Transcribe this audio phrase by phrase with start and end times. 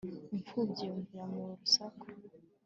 [0.35, 2.05] impfubyi yunvira mu rusaku